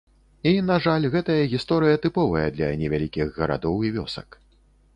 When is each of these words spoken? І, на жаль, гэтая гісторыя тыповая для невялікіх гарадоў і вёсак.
І, 0.51 0.53
на 0.69 0.77
жаль, 0.85 1.05
гэтая 1.15 1.35
гісторыя 1.51 1.99
тыповая 2.07 2.47
для 2.57 2.71
невялікіх 2.81 3.39
гарадоў 3.43 3.77
і 3.89 3.95
вёсак. 3.99 4.29